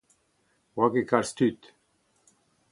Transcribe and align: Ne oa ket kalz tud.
Ne 0.73 0.77
oa 0.83 0.87
ket 0.93 1.07
kalz 1.11 1.29
tud. 1.37 1.61